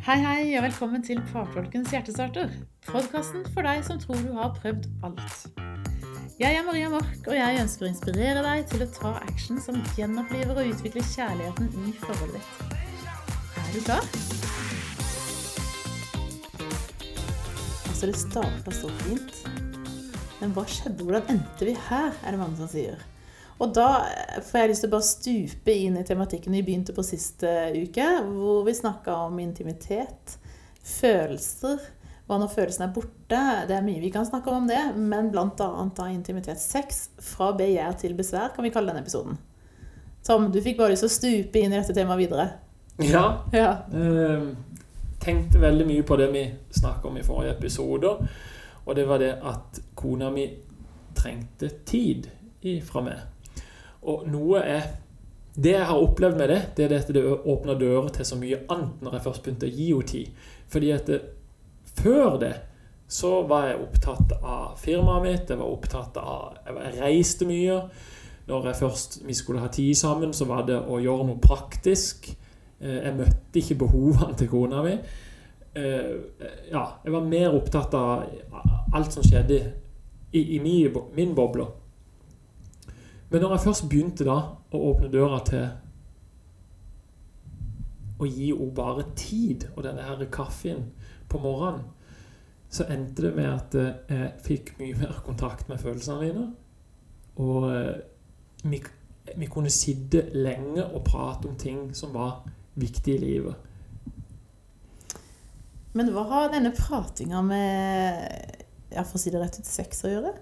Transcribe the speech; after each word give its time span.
Hei, 0.00 0.14
hei, 0.24 0.54
og 0.56 0.62
velkommen 0.64 1.02
til 1.04 1.18
Fagfolkens 1.28 1.90
hjertestarter. 1.92 2.48
Podkasten 2.86 3.42
for 3.52 3.66
deg 3.68 3.82
som 3.84 3.98
tror 4.00 4.16
du 4.24 4.30
har 4.32 4.54
prøvd 4.56 4.86
alt. 5.04 5.42
Jeg 6.40 6.56
er 6.56 6.64
Maria 6.64 6.88
Mork, 6.88 7.18
og 7.28 7.36
jeg 7.36 7.58
ønsker 7.60 7.84
å 7.84 7.90
inspirere 7.90 8.40
deg 8.46 8.64
til 8.70 8.86
å 8.86 8.88
ta 8.96 9.12
action 9.26 9.60
som 9.60 9.76
gjenoppliver 9.98 10.56
og 10.62 10.72
utvikler 10.72 11.04
kjærligheten 11.04 11.68
i 11.84 11.92
forholdet 12.00 12.40
ditt. 12.40 12.80
Er 13.60 13.68
du 13.74 13.80
klar? 13.90 14.08
Altså, 17.90 18.08
det 18.08 18.16
starta 18.24 18.76
så 18.80 18.88
fint. 19.04 19.44
Men 20.40 20.56
hva 20.56 20.64
skjedde? 20.64 21.04
Hvordan 21.04 21.28
endte 21.36 21.68
vi 21.68 21.76
her, 21.90 22.16
er 22.24 22.32
det 22.32 22.40
mange 22.40 22.56
som 22.62 22.72
sier. 22.72 23.04
Og 23.60 23.74
da 23.76 23.88
får 24.46 24.62
jeg 24.62 24.70
lyst 24.70 24.84
til 24.84 24.88
å 24.88 24.94
bare 24.94 25.06
stupe 25.06 25.72
inn 25.76 25.98
i 26.00 26.04
tematikken 26.08 26.54
vi 26.56 26.62
begynte 26.64 26.94
på 26.96 27.04
siste 27.04 27.50
uke, 27.76 28.06
hvor 28.24 28.62
vi 28.64 28.76
snakka 28.76 29.18
om 29.26 29.36
intimitet, 29.42 30.38
følelser, 30.80 31.82
hva 32.24 32.38
når 32.40 32.54
følelsene 32.54 32.86
er 32.88 32.94
borte. 32.94 33.42
Det 33.68 33.76
er 33.76 33.84
mye 33.84 34.00
vi 34.00 34.12
kan 34.14 34.24
snakke 34.24 34.54
om 34.54 34.68
det, 34.70 34.80
men 34.96 35.28
bl.a. 35.32 35.50
da 35.52 36.08
intimitet. 36.08 36.62
Sex 36.62 37.10
fra 37.20 37.50
begjær 37.58 37.98
til 38.00 38.16
besvær, 38.16 38.54
kan 38.54 38.64
vi 38.64 38.72
kalle 38.72 38.94
denne 38.94 39.04
episoden. 39.04 39.36
Tom, 40.24 40.48
du 40.52 40.60
fikk 40.64 40.78
bare 40.80 40.94
lyst 40.94 41.04
til 41.04 41.10
å 41.10 41.16
stupe 41.18 41.60
inn 41.60 41.74
i 41.74 41.78
dette 41.78 41.96
temaet 41.96 42.22
videre. 42.22 42.46
Ja. 43.04 43.24
Ja. 43.52 43.70
Eh, 43.92 44.48
tenkte 45.20 45.60
veldig 45.60 45.88
mye 45.88 46.06
på 46.06 46.16
det 46.20 46.30
vi 46.32 46.46
snakka 46.80 47.08
om 47.08 47.20
i 47.20 47.24
forrige 47.26 47.58
episode. 47.58 48.14
Og 48.86 48.96
det 48.96 49.04
var 49.08 49.20
det 49.20 49.34
at 49.44 49.82
kona 49.96 50.30
mi 50.32 50.46
trengte 51.16 51.68
tid 51.88 52.30
fra 52.88 53.04
meg. 53.04 53.39
Og 54.02 54.26
noe 54.30 54.62
er 54.64 54.88
Det 55.50 55.72
jeg 55.74 55.84
har 55.84 55.98
opplevd 55.98 56.36
med 56.38 56.48
det, 56.48 56.60
det 56.76 56.84
er 56.86 56.92
at 57.00 57.08
det 57.12 57.24
åpner 57.26 57.74
dører 57.74 58.08
til 58.14 58.24
så 58.24 58.36
mye 58.38 58.60
annet 58.70 59.00
når 59.02 59.16
jeg 59.16 59.24
først 59.24 59.42
begynte 59.42 59.66
å 59.66 59.72
gi 59.74 59.88
henne 59.90 60.06
tid. 60.06 60.28
Fordi 60.70 60.90
at 60.94 61.10
før 61.98 62.36
det 62.40 62.52
så 63.10 63.42
var 63.50 63.66
jeg 63.66 63.80
opptatt 63.82 64.36
av 64.38 64.76
firmaet 64.78 65.24
mitt, 65.24 65.50
jeg 65.50 65.58
var 65.58 65.72
opptatt 65.74 66.20
av 66.22 66.60
Jeg 66.68 66.92
reiste 67.00 67.48
mye. 67.48 67.80
Når 68.46 68.68
jeg 68.70 68.78
først 68.78 69.18
vi 69.26 69.34
skulle 69.34 69.62
ha 69.62 69.70
tid 69.74 69.94
sammen, 69.98 70.32
så 70.32 70.46
var 70.46 70.62
det 70.68 70.78
å 70.78 71.00
gjøre 71.02 71.26
noe 71.26 71.42
praktisk. 71.42 72.30
Eh, 72.80 73.00
jeg 73.02 73.16
møtte 73.18 73.58
ikke 73.60 73.80
behovene 73.82 74.38
til 74.38 74.50
kona 74.50 74.84
mi. 74.86 74.94
Eh, 75.74 76.14
ja, 76.70 76.84
jeg 77.04 77.12
var 77.14 77.26
mer 77.26 77.54
opptatt 77.58 77.94
av 77.98 78.24
alt 78.94 79.12
som 79.14 79.26
skjedde 79.26 79.58
i, 80.32 80.56
i 80.56 80.58
min 80.62 81.34
boble. 81.34 81.66
Men 83.30 83.44
når 83.44 83.54
jeg 83.54 83.64
først 83.64 83.86
begynte 83.88 84.26
da 84.26 84.36
å 84.74 84.82
åpne 84.90 85.10
døra 85.12 85.38
til 85.46 85.68
å 88.20 88.28
gi 88.28 88.50
henne 88.50 88.74
bare 88.76 89.06
tid 89.16 89.68
og 89.76 89.84
denne 89.86 90.04
her 90.04 90.24
kaffen 90.34 90.88
på 91.30 91.40
morgenen, 91.40 91.86
så 92.70 92.86
endte 92.90 93.24
det 93.24 93.30
med 93.34 93.48
at 93.50 93.74
jeg 93.74 94.32
fikk 94.46 94.74
mye 94.78 94.98
mer 94.98 95.22
kontakt 95.26 95.70
med 95.70 95.80
følelsene 95.82 96.20
mine. 96.20 96.44
Og 97.42 97.66
vi, 98.62 98.78
vi 99.34 99.48
kunne 99.50 99.72
sitte 99.74 100.28
lenge 100.36 100.84
og 100.84 101.02
prate 101.06 101.50
om 101.50 101.56
ting 101.58 101.88
som 101.96 102.14
var 102.14 102.44
viktige 102.78 103.16
i 103.18 103.24
livet. 103.24 103.54
Men 105.98 106.12
hva 106.14 106.22
har 106.30 106.52
denne 106.52 106.70
pratinga 106.76 107.42
med 107.42 108.62
for 108.94 109.18
å 109.18 109.22
si 109.22 109.32
det 109.34 109.42
rett 109.42 109.58
ut, 109.58 109.66
sex 109.66 110.04
å 110.06 110.12
gjøre? 110.12 110.36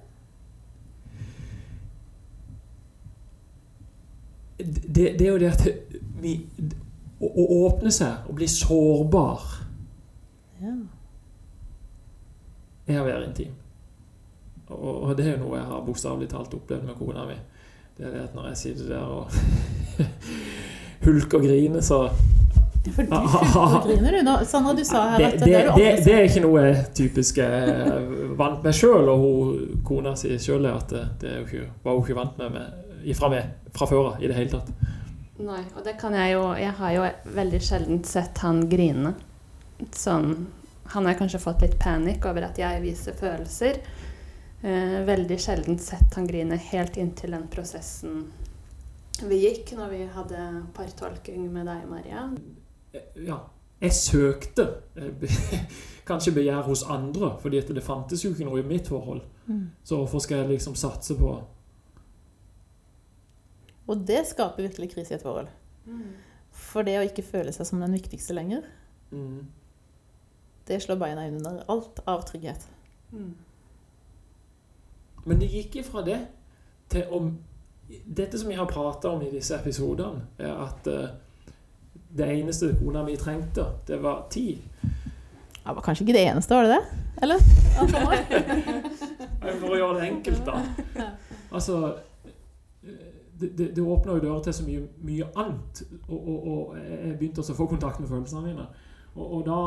Det, 4.58 5.18
det, 5.18 5.26
er 5.26 5.30
jo 5.30 5.38
det 5.38 5.52
at 5.52 5.66
vi, 6.20 6.34
å, 7.20 7.28
å, 7.28 7.44
åpne 7.68 7.92
seg 7.94 8.26
og 8.26 8.38
bli 8.38 8.48
sårbar 8.50 9.44
ja. 10.62 10.74
er 12.88 13.00
å 13.00 13.06
være 13.06 13.28
intim. 13.28 13.54
Og, 14.68 14.88
og, 14.90 15.12
det 15.16 15.28
er 15.28 15.36
jo 15.36 15.44
noe 15.44 15.60
jeg 15.60 15.68
har 15.70 15.84
bokstavelig 15.86 16.30
talt 16.32 16.56
opplevd 16.58 16.88
med 16.88 16.98
kona 16.98 17.28
mi. 17.28 17.38
Det 17.98 18.08
er 18.08 18.16
det 18.16 18.24
at 18.26 18.34
når 18.36 18.50
jeg 18.50 18.60
sitter 18.64 18.90
der 18.90 19.06
og 19.06 19.30
hulker 21.06 21.38
og 21.38 21.46
griner, 21.46 21.84
så 21.84 22.02
for 22.94 23.04
du 23.04 23.14
hulker 23.14 23.62
og 23.62 23.86
griner, 23.86 24.18
du. 24.18 24.44
Sanna, 24.48 24.74
du 24.74 24.84
sa 24.86 25.04
her 25.12 25.24
at 25.28 25.38
det, 25.40 25.46
det, 25.46 25.62
det, 25.76 25.88
det 26.06 26.14
er 26.14 26.28
ikke 26.28 26.44
noe 26.44 26.66
typisk 26.96 27.40
jeg 27.42 28.34
vant 28.38 28.62
med 28.64 28.76
sjøl, 28.76 29.10
og 29.12 29.24
hun, 29.24 29.80
kona 29.86 30.14
sier 30.18 30.38
sjøl 30.42 30.66
at 30.70 30.94
det, 31.20 31.40
ikke, 31.44 31.66
var 31.84 31.98
hun 31.98 32.06
ikke 32.06 32.18
vant 32.18 32.38
med, 32.40 32.54
med 32.54 32.87
ifra 33.08 33.30
meg 33.32 33.72
fra 33.74 33.88
før 33.90 34.12
av 34.12 34.22
i 34.22 34.30
det 34.30 34.36
hele 34.36 34.52
tatt. 34.52 34.72
Nei, 35.38 35.62
og 35.76 35.84
det 35.86 35.94
kan 36.00 36.16
jeg 36.18 36.32
jo 36.32 36.42
Jeg 36.58 36.72
har 36.80 36.92
jo 36.96 37.02
veldig 37.36 37.60
sjelden 37.62 38.00
sett 38.04 38.40
han 38.42 38.64
grine. 38.68 39.12
Sånn 39.94 40.32
Han 40.94 41.06
har 41.06 41.14
kanskje 41.14 41.38
fått 41.38 41.62
litt 41.62 41.76
panikk 41.78 42.26
over 42.26 42.48
at 42.48 42.58
jeg 42.58 42.82
viser 42.82 43.14
følelser. 43.14 43.78
Eh, 44.62 44.98
veldig 45.06 45.38
sjelden 45.38 45.78
sett 45.78 46.16
han 46.16 46.26
grine 46.26 46.56
helt 46.56 46.96
inntil 46.98 47.36
den 47.36 47.44
prosessen 47.52 48.24
vi 49.26 49.38
gikk 49.42 49.72
når 49.76 49.92
vi 49.92 50.02
hadde 50.14 50.48
partolking 50.76 51.48
med 51.52 51.66
deg, 51.68 51.86
Maria. 51.90 52.28
Ja. 53.26 53.38
Jeg 53.78 53.94
søkte 53.94 54.64
eh, 54.98 55.36
kanskje 56.08 56.34
begjær 56.34 56.64
hos 56.66 56.82
andre, 56.90 57.36
fordi 57.42 57.60
det 57.70 57.84
fantes 57.86 58.24
jo 58.24 58.32
ikke 58.32 58.48
noe 58.48 58.62
i 58.62 58.66
mitt 58.66 58.90
forhold. 58.90 59.22
Mm. 59.46 59.68
Så 59.86 60.00
hvorfor 60.00 60.22
skal 60.24 60.42
jeg 60.42 60.56
liksom 60.56 60.74
satse 60.78 61.14
på 61.18 61.36
og 63.88 63.96
det 64.06 64.26
skaper 64.28 64.62
virkelig 64.68 64.90
krise 64.92 65.14
i 65.14 65.16
et 65.16 65.22
forhold. 65.24 65.48
Mm. 65.88 66.12
For 66.52 66.84
det 66.84 66.98
å 67.00 67.06
ikke 67.06 67.24
føle 67.24 67.52
seg 67.54 67.66
som 67.68 67.80
den 67.80 67.94
viktigste 67.96 68.34
lenger, 68.36 68.62
mm. 69.10 69.46
det 70.68 70.82
slår 70.84 70.98
beina 71.00 71.24
under 71.30 71.62
alt 71.72 72.00
av 72.08 72.26
trygghet. 72.28 72.62
Mm. 73.12 73.34
Men 75.24 75.40
det 75.40 75.48
gikk 75.52 75.76
ifra 75.82 76.00
det 76.04 76.20
til 76.92 77.04
om 77.12 77.24
Dette 77.88 78.36
som 78.36 78.48
vi 78.50 78.58
har 78.58 78.66
prata 78.68 79.08
om 79.08 79.22
i 79.24 79.30
disse 79.32 79.56
episodene, 79.56 80.20
er 80.36 80.52
at 80.60 80.84
uh, 80.92 81.08
det 82.20 82.26
eneste 82.34 82.76
kona 82.76 83.00
mi 83.00 83.16
trengte, 83.16 83.64
det 83.88 83.96
var 84.02 84.26
tid. 84.28 84.60
Det 84.82 85.64
var 85.64 85.80
kanskje 85.86 86.04
ikke 86.04 86.18
det 86.18 86.28
eneste, 86.28 86.52
var 86.52 86.68
det 86.68 86.74
det? 86.74 86.84
Eller? 87.24 87.40
For 89.62 89.70
å 89.70 89.78
gjøre 89.78 90.02
det 90.02 90.10
enkelt, 90.10 90.44
da. 90.44 90.60
Altså 91.56 91.96
det, 93.40 93.48
det, 93.58 93.66
det 93.76 93.82
åpner 93.82 94.18
jo 94.18 94.24
dører 94.26 94.44
til 94.46 94.54
så 94.56 94.66
mye, 94.66 94.84
mye 95.06 95.26
annet. 95.38 95.82
Og, 96.08 96.16
og, 96.18 96.46
og, 96.52 96.78
jeg 96.78 97.16
begynte 97.20 97.42
også 97.42 97.54
å 97.54 97.58
få 97.58 97.68
kontakt 97.70 98.00
med 98.02 98.10
følelsene 98.10 98.44
mine. 98.46 98.64
Og, 99.14 99.26
og, 99.26 99.44
da 99.46 99.58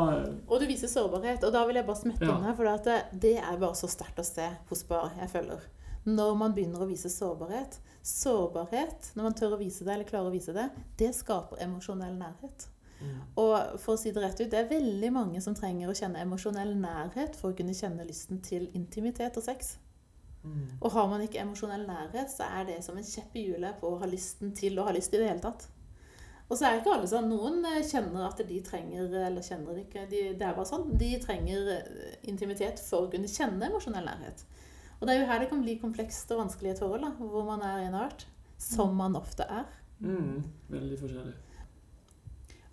Og 0.47 0.57
du 0.61 0.67
viser 0.69 0.91
sårbarhet. 0.91 1.43
Og 1.47 1.53
da 1.55 1.63
vil 1.67 1.79
jeg 1.79 1.87
bare 1.87 2.01
smette 2.01 2.27
ja. 2.27 2.35
inn 2.35 2.47
her, 2.47 2.57
for 2.57 2.87
det, 2.87 2.97
det, 3.23 3.37
er 3.39 3.61
bare 3.61 3.77
så 3.79 3.89
sterkt 3.91 4.19
å 4.21 4.27
se 4.27 4.47
hos 4.71 4.83
bar, 4.89 5.13
jeg 5.19 5.31
føler. 5.31 5.63
Når 6.07 6.35
man 6.39 6.53
begynner 6.57 6.81
å 6.81 6.89
vise 6.89 7.11
sårbarhet 7.13 7.77
Sårbarhet, 8.01 9.11
når 9.13 9.27
man 9.27 9.35
tør 9.37 9.51
å 9.53 9.59
vise 9.59 9.85
det, 9.85 9.93
eller 9.93 10.07
klarer 10.09 10.31
å 10.31 10.33
vise 10.33 10.55
det, 10.55 10.63
det 10.97 11.11
skaper 11.13 11.61
emosjonell 11.61 12.15
nærhet. 12.17 12.65
Mm. 12.97 13.19
Og 13.41 13.53
for 13.81 13.93
å 13.93 13.99
si 14.01 14.09
det 14.13 14.23
rett 14.23 14.41
ut, 14.41 14.49
det 14.49 14.57
er 14.57 14.71
veldig 14.71 15.11
mange 15.13 15.41
som 15.45 15.53
trenger 15.57 15.89
å 15.89 15.95
kjenne 15.97 16.21
emosjonell 16.25 16.73
nærhet 16.81 17.37
for 17.37 17.51
å 17.51 17.57
kunne 17.57 17.77
kjenne 17.77 18.05
lysten 18.07 18.41
til 18.45 18.65
intimitet 18.77 19.37
og 19.37 19.45
sex. 19.45 19.75
Mm. 20.43 20.63
Og 20.79 20.89
har 20.95 21.09
man 21.11 21.21
ikke 21.21 21.41
emosjonell 21.43 21.83
nærhet, 21.85 22.31
så 22.33 22.47
er 22.49 22.65
det 22.69 22.79
som 22.85 22.97
en 22.97 23.05
kjepp 23.05 23.35
i 23.37 23.45
hjulet 23.49 23.77
på 23.81 23.91
å 23.91 23.99
ha 24.01 24.09
lysten 24.09 24.55
til 24.57 24.79
å 24.79 24.87
ha 24.87 24.95
lyst 24.95 25.13
i 25.13 25.21
det 25.21 25.29
hele 25.29 25.43
tatt. 25.43 25.67
Og 26.51 26.57
så 26.59 26.67
er 26.67 26.81
ikke 26.81 26.91
alle 26.97 27.07
sånn. 27.07 27.29
Noen 27.31 27.61
eh, 27.69 27.83
kjenner 27.87 28.25
at 28.27 28.41
de 28.43 28.57
trenger 28.65 29.13
Eller 29.21 29.45
kjenner 29.45 29.77
det 29.77 29.85
ikke. 29.85 30.01
De, 30.11 30.23
det 30.35 30.47
er 30.47 30.57
bare 30.57 30.67
sånn. 30.67 30.89
De 30.99 31.11
trenger 31.23 31.69
eh, 31.77 32.17
intimitet 32.27 32.81
for 32.83 33.05
å 33.05 33.11
kunne 33.13 33.31
kjenne 33.31 33.69
emosjonell 33.69 34.09
nærhet. 34.09 34.43
Og 34.99 35.07
det 35.07 35.13
er 35.13 35.21
jo 35.21 35.29
her 35.29 35.39
det 35.41 35.47
kan 35.49 35.63
bli 35.63 35.77
komplekst 35.79 36.33
og 36.35 36.43
vanskelig 36.43 36.73
i 36.73 36.73
et 36.75 36.81
forhold, 36.83 37.05
da, 37.07 37.13
hvor 37.31 37.47
man 37.47 37.63
er 37.65 37.85
en 37.87 37.95
art. 38.03 38.27
Som 38.61 38.99
man 38.99 39.15
ofte 39.17 39.47
er. 39.49 39.63
Mm, 40.03 40.43
veldig 40.69 40.99
forskjellig. 40.99 41.37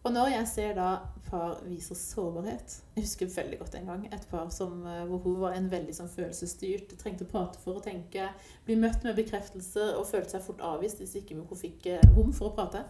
Og 0.08 0.14
når 0.14 0.30
jeg 0.32 0.48
ser 0.48 0.76
da 0.78 0.88
par 1.28 1.58
viser 1.68 1.98
sårbarhet 1.98 2.78
Jeg 2.96 3.04
husker 3.04 3.28
veldig 3.34 3.58
godt 3.60 3.74
en 3.76 3.90
gang 3.90 4.06
et 4.08 4.24
par 4.30 4.48
som, 4.54 4.80
eh, 4.86 5.04
hvor 5.04 5.20
hun 5.20 5.36
var 5.42 5.56
en 5.56 5.68
veldig 5.68 5.92
sånn 5.92 6.08
følelsesstyrt, 6.08 6.94
trengte 6.96 7.26
å 7.26 7.28
prate 7.28 7.60
for 7.60 7.76
å 7.76 7.84
tenke, 7.84 8.30
bli 8.64 8.78
møtt 8.80 9.04
med 9.04 9.18
bekreftelse 9.18 9.90
og 9.98 10.08
følte 10.08 10.36
seg 10.36 10.46
fort 10.46 10.64
avvist 10.64 11.02
hvis 11.02 11.18
ikke 11.20 11.36
hun 11.36 11.60
fikk 11.60 11.90
eh, 11.92 12.08
rom 12.16 12.32
for 12.32 12.48
å 12.48 12.56
prate. 12.56 12.84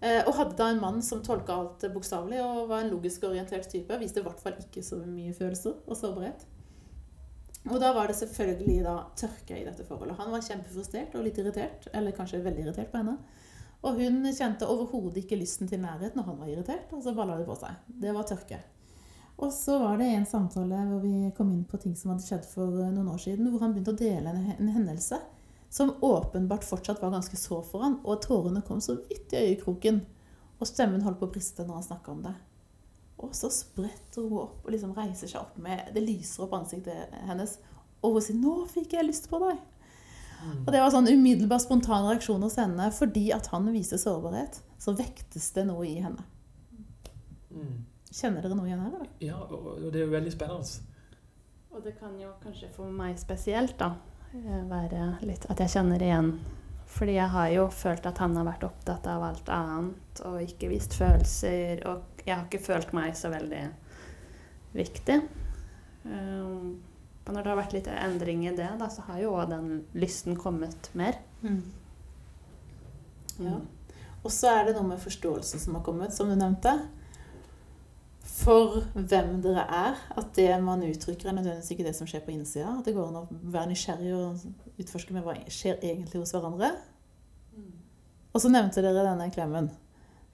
Eh, 0.00 0.22
og 0.24 0.34
hadde 0.38 0.56
da 0.56 0.70
en 0.72 0.80
mann 0.80 1.02
som 1.04 1.20
tolka 1.24 1.52
alt 1.52 1.84
bokstavelig 1.92 2.40
og 2.40 2.68
var 2.72 2.84
en 2.84 2.92
logisk 2.94 3.28
orientert 3.28 3.68
type. 3.68 4.00
Viste 4.00 4.24
i 4.24 4.26
hvert 4.26 4.40
fall 4.40 4.56
ikke 4.60 4.84
så 4.84 5.02
mye 5.04 5.36
følelser 5.36 5.76
og 5.84 5.96
sårbarhet. 5.96 6.48
Og 7.66 7.80
da 7.82 7.90
var 7.92 8.08
det 8.08 8.16
selvfølgelig 8.16 8.82
da 8.86 9.00
tørke 9.18 9.58
i 9.58 9.64
dette 9.66 9.84
forholdet. 9.84 10.16
Han 10.20 10.32
var 10.32 10.44
kjempefrustrert 10.48 11.16
og 11.18 11.26
litt 11.26 11.40
irritert, 11.42 11.88
eller 11.92 12.14
kanskje 12.16 12.44
veldig 12.44 12.64
irritert 12.64 12.92
på 12.92 13.02
henne. 13.02 13.18
Og 13.86 14.00
hun 14.00 14.24
kjente 14.34 14.66
overhodet 14.66 15.22
ikke 15.22 15.38
lysten 15.38 15.70
til 15.70 15.82
nærhet 15.82 16.16
når 16.18 16.30
han 16.30 16.40
var 16.40 16.50
irritert, 16.50 16.90
og 16.92 17.04
så 17.04 17.14
balla 17.14 17.36
det 17.38 17.46
på 17.46 17.54
seg. 17.58 17.76
Det 17.86 18.14
var 18.14 18.26
tørke. 18.26 18.58
Og 19.36 19.52
så 19.52 19.76
var 19.78 20.00
det 20.00 20.08
en 20.10 20.26
samtale 20.26 20.80
hvor 20.88 21.02
vi 21.04 21.30
kom 21.36 21.52
inn 21.52 21.66
på 21.68 21.78
ting 21.78 21.94
som 21.98 22.14
hadde 22.14 22.24
skjedd 22.24 22.46
for 22.48 22.80
eh, 22.80 22.92
noen 22.92 23.12
år 23.12 23.20
siden, 23.20 23.50
hvor 23.52 23.62
han 23.62 23.74
begynte 23.74 23.92
å 23.92 24.00
dele 24.00 24.32
en 24.56 24.72
hendelse 24.72 25.20
som 25.70 25.92
åpenbart 26.00 26.64
fortsatt 26.64 27.02
var 27.02 27.12
ganske 27.12 27.36
sår 27.36 27.62
for 27.68 27.84
han, 27.84 27.98
og 28.04 28.22
tårene 28.24 28.62
kom 28.64 28.80
så 28.80 28.96
vidt 28.96 29.34
i 29.34 29.42
øyekroken. 29.50 30.00
Og 30.56 30.68
stemmen 30.70 31.04
holdt 31.04 31.20
på 31.20 31.28
å 31.28 31.34
briste 31.34 31.66
når 31.66 31.82
han 31.82 31.88
snakka 31.90 32.12
om 32.14 32.22
det. 32.24 32.32
Og 33.20 33.32
så 33.36 33.50
spretter 33.52 34.24
hun 34.24 34.40
opp 34.40 34.64
og 34.64 34.72
liksom 34.72 34.94
reiser 34.96 35.28
seg 35.28 35.40
opp 35.40 35.56
med 35.60 35.90
Det 35.94 36.02
lyser 36.04 36.44
opp 36.46 36.54
ansiktet 36.56 37.12
hennes. 37.28 37.58
Og 38.04 38.16
hun 38.16 38.24
sier 38.24 38.36
'Nå 38.36 38.54
fikk 38.72 38.96
jeg 38.96 39.08
lyst 39.08 39.28
på 39.28 39.40
deg'. 39.40 39.60
Og 40.64 40.72
det 40.72 40.80
var 40.82 40.92
sånn 40.94 41.08
umiddelbar 41.10 41.60
spontan 41.62 42.08
reaksjon 42.08 42.42
hos 42.46 42.58
henne. 42.60 42.88
Fordi 42.94 43.28
at 43.36 43.50
han 43.52 43.68
viser 43.74 44.00
sårbarhet, 44.00 44.60
så 44.82 44.94
vektes 44.96 45.50
det 45.56 45.66
noe 45.68 45.86
i 45.88 45.96
henne. 46.02 46.24
Mm. 47.52 47.86
Kjenner 48.12 48.44
dere 48.44 48.56
noe 48.58 48.68
igjen 48.68 48.82
her? 48.84 48.92
eller? 48.94 49.08
Ja, 49.24 49.38
og 49.38 49.72
og 49.76 49.88
det 49.90 50.00
er 50.00 50.06
jo 50.06 50.12
veldig 50.14 50.34
spennende. 50.34 50.92
Og 51.76 51.82
det 51.84 51.96
kan 51.98 52.14
jo 52.20 52.30
kanskje 52.40 52.70
for 52.72 52.88
meg 52.92 53.18
spesielt 53.20 53.76
da, 53.80 53.90
eh, 54.32 54.62
være 54.70 55.18
litt 55.28 55.44
at 55.52 55.60
jeg 55.60 55.74
kjenner 55.74 56.02
igjen. 56.02 56.30
Fordi 56.86 57.16
jeg 57.18 57.28
har 57.28 57.48
jo 57.52 57.66
følt 57.68 58.06
at 58.08 58.18
han 58.22 58.36
har 58.38 58.46
vært 58.46 58.64
opptatt 58.64 59.06
av 59.10 59.24
alt 59.26 59.48
annet 59.52 60.20
og 60.24 60.38
ikke 60.40 60.70
vist 60.70 60.94
følelser. 60.96 61.82
Og 61.90 62.22
jeg 62.24 62.34
har 62.34 62.46
ikke 62.46 62.62
følt 62.62 62.94
meg 62.96 63.16
så 63.18 63.28
veldig 63.32 63.64
viktig. 64.76 65.18
Um, 66.06 66.78
og 67.26 67.34
når 67.34 67.42
det 67.42 67.50
har 67.50 67.58
vært 67.58 67.74
litt 67.74 67.88
endring 67.90 68.44
i 68.46 68.54
det, 68.54 68.68
da, 68.78 68.86
så 68.92 69.02
har 69.08 69.18
jo 69.18 69.32
òg 69.34 69.50
den 69.50 69.70
lysten 69.98 70.36
kommet 70.38 70.90
mer. 70.94 71.18
Ja. 73.42 73.56
Og 74.22 74.32
så 74.34 74.50
er 74.50 74.68
det 74.68 74.76
noe 74.76 74.86
med 74.88 75.02
forståelsen 75.02 75.62
som 75.62 75.74
har 75.78 75.82
kommet, 75.86 76.14
som 76.14 76.30
du 76.30 76.36
nevnte. 76.38 76.72
For 78.26 78.80
hvem 78.94 79.36
dere 79.42 79.64
er. 79.66 79.98
At 80.18 80.32
det 80.38 80.48
man 80.62 80.84
uttrykker, 80.86 81.30
er 81.30 81.36
nødvendigvis 81.36 81.70
ikke 81.74 81.86
det 81.86 81.94
som 81.98 82.08
skjer 82.10 82.22
på 82.26 82.34
innsida. 82.34 82.72
At 82.78 82.86
det 82.86 82.94
går 82.96 83.10
an 83.10 83.20
å 83.22 83.26
være 83.54 83.70
nysgjerrig 83.72 84.12
og 84.16 84.80
utforske 84.82 85.14
med 85.16 85.26
hva 85.26 85.36
skjer 85.50 85.78
egentlig 85.82 86.22
hos 86.22 86.34
hverandre. 86.34 86.72
Og 88.34 88.42
så 88.42 88.50
nevnte 88.52 88.82
dere 88.84 89.06
denne 89.06 89.30
klemmen, 89.32 89.70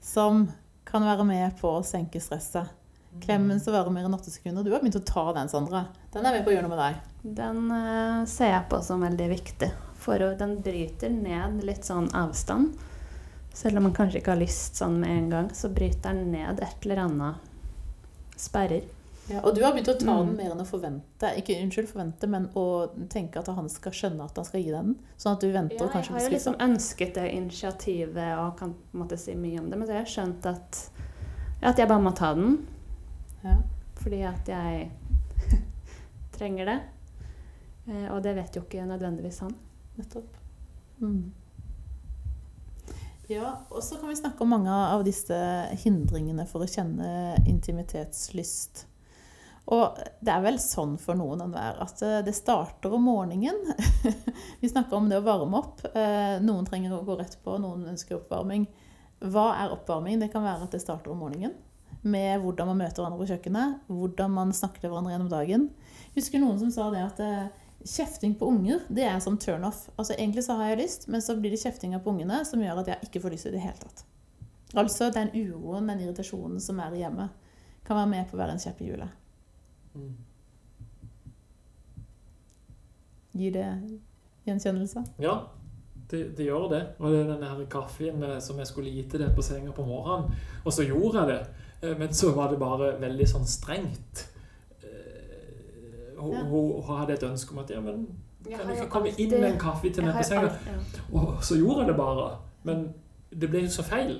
som 0.03 0.49
kan 0.85 1.05
være 1.07 1.23
med 1.25 1.53
på 1.61 1.69
å 1.77 1.85
senke 1.87 2.19
stresset. 2.21 2.67
Klemmen 3.21 3.59
som 3.59 3.73
varer 3.73 3.91
mer 3.93 4.05
enn 4.05 4.13
åtte 4.13 4.31
sekunder. 4.31 4.63
Du 4.63 4.71
har 4.71 4.79
begynt 4.81 4.95
å 4.95 5.03
ta 5.05 5.33
den, 5.33 5.49
Sandra. 5.49 5.85
Den 6.11 6.25
er 6.25 6.31
med 6.31 6.43
på 6.43 6.49
å 6.51 6.55
gjøre 6.55 6.67
noe 6.67 6.75
med 6.75 6.81
deg. 6.81 6.95
Den 7.37 7.71
uh, 7.71 8.25
ser 8.25 8.49
jeg 8.51 8.65
på 8.69 8.81
som 8.83 9.01
veldig 9.05 9.29
viktig. 9.29 9.69
For 10.03 10.19
den 10.39 10.57
bryter 10.61 11.09
ned 11.13 11.63
litt 11.63 11.85
sånn 11.87 12.09
avstand. 12.13 12.73
Selv 13.53 13.77
om 13.77 13.83
man 13.87 13.93
kanskje 13.93 14.19
ikke 14.19 14.33
har 14.33 14.41
lyst 14.41 14.75
sånn 14.81 14.97
med 14.99 15.13
en 15.13 15.29
gang, 15.29 15.49
så 15.55 15.69
bryter 15.69 16.09
den 16.11 16.31
ned 16.33 16.59
et 16.59 16.83
eller 16.87 17.03
annet 17.05 18.35
sperrer. 18.35 18.83
Ja, 19.29 19.39
og 19.39 19.55
du 19.55 19.61
har 19.63 19.71
begynt 19.71 19.87
å 19.87 19.93
ta 19.95 20.11
Mm. 20.17 20.25
den 20.27 20.35
mer 20.35 20.51
enn 20.51 20.59
å 20.59 20.65
forvente. 20.67 21.29
Ikke 21.39 21.55
unnskyld, 21.63 21.87
forvente, 21.87 22.27
men 22.27 22.49
å 22.59 22.89
tenke 23.07 23.39
at 23.39 23.47
han 23.47 23.69
skal 23.69 23.93
skjønne 23.95 24.25
at 24.25 24.35
han 24.35 24.43
skal 24.43 24.59
gi 24.59 24.71
den. 24.71 24.97
Sånn 25.17 25.37
at 25.37 25.39
du 25.39 25.47
venter 25.53 25.77
Ja, 25.79 25.85
og 25.85 25.93
jeg 25.93 25.93
kanskje 25.93 26.11
har 26.11 26.19
blir 26.19 26.29
jo 26.29 26.35
liksom 26.35 26.55
ønsket 26.59 27.13
det 27.13 27.31
initiativet 27.31 28.37
og 28.37 28.57
kan 28.59 28.73
på 28.73 28.97
en 28.97 28.99
måte 29.05 29.17
si 29.17 29.33
mye 29.35 29.59
om 29.61 29.69
det, 29.69 29.79
men 29.79 29.87
så 29.87 29.93
har 29.93 30.03
jeg 30.03 30.11
skjønt 30.17 30.45
at, 30.45 30.89
at 31.61 31.77
jeg 31.77 31.87
bare 31.87 32.01
må 32.03 32.11
ta 32.13 32.33
den. 32.33 32.67
Ja. 33.43 33.57
Fordi 33.99 34.21
at 34.27 34.49
jeg 34.49 34.91
trenger 36.37 36.71
det. 36.71 36.79
Eh, 37.87 38.07
og 38.11 38.23
det 38.23 38.35
vet 38.39 38.55
jo 38.57 38.63
ikke 38.65 38.85
nødvendigvis 38.87 39.43
han. 39.43 39.55
Nettopp. 39.99 40.39
Mm. 41.03 41.31
Ja, 43.31 43.53
og 43.71 43.83
så 43.83 43.97
kan 43.99 44.09
vi 44.11 44.15
snakke 44.19 44.43
om 44.43 44.51
mange 44.51 44.71
av 44.71 45.03
disse 45.07 45.35
hindringene 45.83 46.45
for 46.49 46.63
å 46.63 46.69
kjenne 46.69 47.37
intimitetslyst. 47.47 48.85
Og 49.71 49.99
det 50.19 50.31
er 50.33 50.41
vel 50.43 50.57
sånn 50.59 50.97
for 50.99 51.15
noen 51.15 51.45
enhver 51.45 51.79
at 51.85 52.01
eh, 52.03 52.19
det 52.25 52.35
starter 52.35 52.91
om 52.95 53.05
morgenen. 53.07 53.61
vi 54.61 54.71
snakker 54.71 54.97
om 54.97 55.07
det 55.11 55.21
å 55.21 55.25
varme 55.27 55.61
opp. 55.61 55.85
Eh, 55.93 56.39
Noen 56.43 56.67
trenger 56.67 56.97
å 56.97 57.03
gå 57.07 57.15
rett 57.19 57.37
på, 57.43 57.55
noen 57.63 57.87
ønsker 57.93 58.19
oppvarming. 58.19 58.67
Hva 59.23 59.53
er 59.61 59.71
oppvarming? 59.71 60.19
Det 60.19 60.33
kan 60.33 60.43
være 60.43 60.67
at 60.67 60.75
det 60.75 60.83
starter 60.83 61.13
om 61.13 61.23
morgenen. 61.23 61.55
Med 62.03 62.41
hvordan 62.43 62.67
man 62.71 62.81
møter 62.83 62.99
hverandre 62.99 63.19
på 63.21 63.29
kjøkkenet, 63.31 63.83
hvordan 63.87 64.33
man 64.35 64.53
snakker 64.55 64.83
til 64.83 64.91
hverandre 64.91 65.13
gjennom 65.13 65.29
dagen. 65.31 65.69
Jeg 66.11 66.17
husker 66.19 66.41
noen 66.43 66.59
som 66.59 66.71
sa 66.73 66.89
det 66.91 67.03
at 67.03 67.21
eh, 67.23 67.45
kjefting 67.87 68.35
på 68.39 68.49
unger, 68.51 68.83
det 68.91 69.05
er 69.07 69.21
som 69.23 69.37
turn-off. 69.39 69.85
Altså 69.95 70.17
Egentlig 70.17 70.43
så 70.43 70.57
har 70.59 70.73
jeg 70.73 70.81
lyst, 70.83 71.07
men 71.07 71.23
så 71.23 71.37
blir 71.39 71.53
det 71.53 71.61
kjeftinga 71.63 72.01
på 72.03 72.11
ungene 72.11 72.41
som 72.47 72.63
gjør 72.63 72.83
at 72.83 72.91
jeg 72.91 73.07
ikke 73.07 73.23
får 73.23 73.35
lyst 73.35 73.47
i 73.47 73.55
det 73.55 73.63
hele 73.63 73.79
tatt. 73.79 74.03
Altså 74.73 75.09
den 75.13 75.31
uroen, 75.35 75.87
den 75.87 76.03
irritasjonen 76.03 76.61
som 76.63 76.79
er 76.81 76.95
i 76.95 77.03
hjemmet, 77.03 77.33
kan 77.85 77.99
være 77.99 78.11
med 78.13 78.29
på 78.29 78.37
å 78.37 78.41
være 78.41 78.55
en 78.55 78.63
kjepp 78.63 78.79
i 78.81 78.87
hjulet. 78.89 79.19
Mm. 79.93 80.13
Gir 83.33 83.53
det 83.53 83.67
gjenkjennelse? 84.47 85.03
Ja, 85.21 85.37
det, 86.13 86.21
det 86.37 86.45
gjør 86.47 86.69
det. 86.71 86.81
Og 86.99 87.11
det 87.11 87.19
er 87.23 87.29
den 87.33 87.43
her 87.49 87.63
kaffen 87.73 88.23
eh, 88.23 88.37
som 88.45 88.57
jeg 88.61 88.69
skulle 88.69 88.93
gi 88.93 89.03
til 89.11 89.23
deg 89.25 89.33
på 89.35 89.43
senga 89.45 89.73
på 89.75 89.85
morgenen, 89.87 90.31
og 90.63 90.71
så 90.75 90.85
gjorde 90.87 91.23
jeg 91.23 91.27
det. 91.33 91.41
Eh, 91.89 91.95
Men 91.99 92.13
så 92.15 92.31
var 92.37 92.51
det 92.53 92.59
bare 92.61 92.93
veldig 93.01 93.27
sånn 93.33 93.47
strengt. 93.49 94.27
Eh, 94.83 96.19
Hun, 96.21 96.35
hun 96.47 96.97
hadde 96.97 97.13
et 97.17 97.23
ønske 97.27 97.51
om 97.55 97.63
at 97.63 97.71
ja, 97.73 97.81
men 97.83 98.05
kan 98.43 98.67
du 98.67 98.73
ikke 98.75 98.89
komme 98.91 99.11
inn 99.17 99.31
med 99.39 99.49
en 99.53 99.59
kaffe 99.59 99.89
til 99.93 100.03
meg 100.05 100.15
på 100.19 100.23
senga? 100.27 100.49
alt- 100.49 100.67
ja. 100.67 101.19
Og 101.19 101.43
så 101.43 101.55
gjorde 101.59 101.83
jeg 101.83 101.87
det 101.93 101.97
bare. 101.97 102.29
Men 102.67 102.85
det 103.31 103.49
ble 103.51 103.61
jo 103.65 103.71
så 103.71 103.83
feil. 103.87 104.17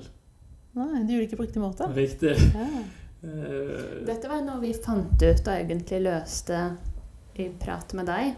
Nei, 0.73 1.03
du 1.05 1.13
gjorde 1.13 1.19
det 1.21 1.27
ikke 1.29 1.37
på 1.41 1.45
riktig 1.47 1.61
måte. 1.61 1.87
Riktig. 1.95 2.33
Ja. 2.55 2.67
Eh, 3.23 4.05
Dette 4.07 4.27
var 4.31 4.41
noe 4.43 4.59
vi 4.63 4.73
fant 4.73 5.21
ut 5.21 5.47
og 5.47 5.53
egentlig 5.53 6.01
løste 6.03 6.57
i 7.39 7.45
prat 7.61 7.93
med 7.95 8.09
deg. 8.09 8.33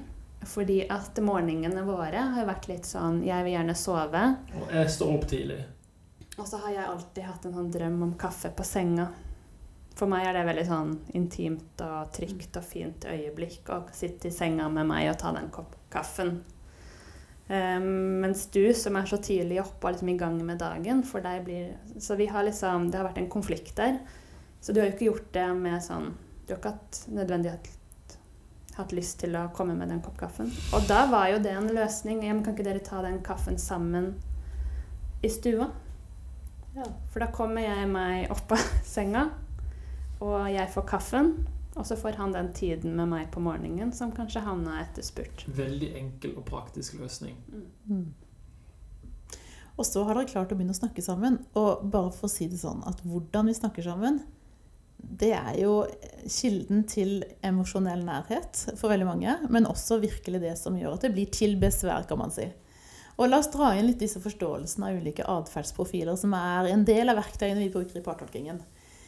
Fordi 0.45 0.83
at 0.91 1.17
morgenene 1.25 1.81
våre 1.87 2.21
har 2.35 2.47
vært 2.47 2.67
litt 2.69 2.85
sånn 2.85 3.23
Jeg 3.25 3.45
vil 3.45 3.55
gjerne 3.55 3.75
sove. 3.77 4.25
Og 4.61 4.73
jeg 4.73 4.91
står 4.93 5.13
opp 5.15 5.27
tidlig. 5.29 5.61
Og 6.35 6.47
så 6.47 6.59
har 6.65 6.73
jeg 6.75 6.89
alltid 6.89 7.27
hatt 7.29 7.45
en 7.47 7.55
sånn 7.55 7.71
drøm 7.71 8.01
om 8.05 8.17
kaffe 8.19 8.51
på 8.53 8.65
senga. 8.67 9.07
For 9.95 10.11
meg 10.11 10.27
er 10.27 10.35
det 10.35 10.47
veldig 10.49 10.65
sånn 10.67 10.91
intimt 11.15 11.79
og 11.85 12.11
trygt 12.15 12.57
og 12.59 12.65
fint 12.67 13.07
øyeblikk 13.07 13.71
å 13.71 13.85
sitte 13.95 14.27
i 14.27 14.35
senga 14.35 14.67
med 14.71 14.89
meg 14.89 15.07
og 15.13 15.17
ta 15.21 15.31
den 15.35 15.47
kopp 15.55 15.77
kaffen. 15.93 16.41
Um, 17.45 18.19
mens 18.23 18.47
du, 18.51 18.73
som 18.73 18.97
er 18.97 19.05
så 19.07 19.19
tidlig 19.21 19.59
oppe 19.61 19.85
og 19.85 19.93
liksom 19.93 20.09
i 20.11 20.17
gang 20.17 20.39
med 20.43 20.57
dagen, 20.59 21.03
for 21.05 21.21
deg 21.21 21.43
blir 21.45 21.75
Så 22.01 22.15
vi 22.17 22.25
har 22.25 22.41
liksom 22.41 22.87
Det 22.89 22.97
har 22.97 23.05
vært 23.05 23.19
en 23.21 23.29
konflikt 23.29 23.75
der. 23.77 23.99
Så 24.59 24.73
du 24.73 24.79
har 24.81 24.89
jo 24.89 24.95
ikke 24.95 25.11
gjort 25.11 25.27
det 25.35 25.45
med 25.59 25.83
sånn 25.85 26.07
Du 26.47 26.55
har 26.55 26.57
ikke 26.57 26.73
hatt 26.73 27.03
nødvendig 27.13 27.53
hatt, 28.77 28.93
lyst 28.95 29.19
til 29.23 29.35
å 29.39 29.47
komme 29.55 29.75
med 29.77 29.91
den 29.91 30.01
kopp 30.03 30.17
kaffen. 30.19 30.51
Og 30.75 30.85
da 30.89 31.05
var 31.11 31.29
jo 31.31 31.39
det 31.43 31.55
en 31.55 31.71
løsning. 31.75 32.23
Ja, 32.25 32.35
men 32.35 32.43
kan 32.45 32.57
ikke 32.57 32.67
dere 32.67 32.83
ta 32.83 33.01
den 33.05 33.21
kaffen 33.25 33.59
sammen 33.61 34.13
i 35.23 35.31
stua? 35.31 35.69
Ja. 36.75 36.87
For 37.11 37.23
da 37.23 37.31
kommer 37.33 37.63
jeg 37.63 37.87
meg 37.91 38.31
opp 38.33 38.51
av 38.55 38.63
senga, 38.95 39.29
og 40.19 40.49
jeg 40.51 40.71
får 40.73 40.89
kaffen. 40.91 41.35
Og 41.75 41.83
så 41.83 41.97
får 41.99 42.15
han 42.21 42.31
den 42.31 42.53
tiden 42.55 42.93
med 42.95 43.09
meg 43.11 43.31
på 43.33 43.41
morgenen 43.43 43.89
som 43.91 44.13
kanskje 44.15 44.45
han 44.45 44.61
har 44.69 44.85
etterspurt. 44.85 45.43
Veldig 45.57 45.89
enkel 45.99 46.37
og 46.39 46.45
praktisk 46.47 46.95
løsning. 47.01 47.35
Mm. 47.89 48.13
Og 49.75 49.83
så 49.83 50.05
har 50.07 50.15
dere 50.15 50.29
klart 50.29 50.53
å 50.53 50.55
begynne 50.55 50.75
å 50.75 50.77
snakke 50.77 51.03
sammen. 51.03 51.41
Og 51.59 51.83
bare 51.91 52.13
for 52.15 52.29
å 52.29 52.31
si 52.31 52.47
det 52.47 52.61
sånn 52.61 52.79
at 52.87 53.03
hvordan 53.03 53.51
vi 53.51 53.57
snakker 53.57 53.83
sammen, 53.83 54.21
det 55.05 55.31
er 55.37 55.55
jo 55.59 55.85
kilden 56.25 56.83
til 56.89 57.19
emosjonell 57.45 58.01
nærhet 58.05 58.61
for 58.79 58.91
veldig 58.91 59.07
mange. 59.07 59.35
Men 59.53 59.69
også 59.69 59.99
virkelig 60.03 60.41
det 60.43 60.55
som 60.59 60.77
gjør 60.79 60.97
at 60.97 61.07
det 61.07 61.13
blir 61.15 61.31
til 61.33 61.57
besvær, 61.61 62.07
kan 62.09 62.19
man 62.21 62.33
si. 62.33 62.47
Og 63.15 63.29
la 63.29 63.39
oss 63.39 63.51
dra 63.53 63.71
inn 63.77 63.87
litt 63.87 64.01
disse 64.01 64.19
forståelsene 64.19 64.89
av 64.89 64.97
ulike 64.99 65.27
atferdsprofiler, 65.31 66.17
som 66.19 66.33
er 66.35 66.71
en 66.73 66.83
del 66.87 67.11
av 67.11 67.21
verktøyene 67.21 67.61
vi 67.63 67.71
bruker 67.71 68.01
i 68.01 68.03
partolkingen. 68.03 68.59